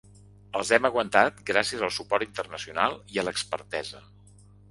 [0.59, 4.01] Els hem aguantat gràcies al suport internacional i a l’expertesa.